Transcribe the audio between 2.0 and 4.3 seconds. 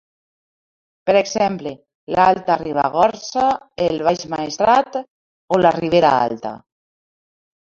l'Alta Ribagorça, el Baix